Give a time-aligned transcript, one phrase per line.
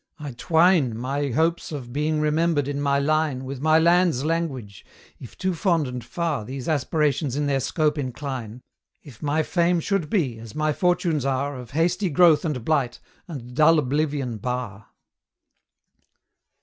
[0.17, 4.83] I twine My hopes of being remembered in my line With my land's language:
[5.19, 8.63] if too fond and far These aspirations in their scope incline,
[9.03, 13.53] If my fame should be, as my fortunes are, Of hasty growth and blight, and
[13.53, 14.77] dull Oblivion bar.
[14.77, 14.85] X.